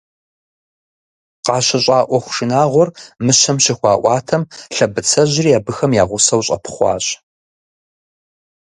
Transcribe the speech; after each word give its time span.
КъащыщӀа 1.45 1.99
Ӏуэху 2.07 2.33
шынагъуэр 2.35 2.89
Мыщэм 3.25 3.57
щыхуаӀуатэм, 3.63 4.43
лъэбыцэжьри 4.75 5.57
абыхэм 5.59 5.91
я 6.01 6.03
гъусэу 6.09 6.41
щӀэпхъуащ. 6.45 7.05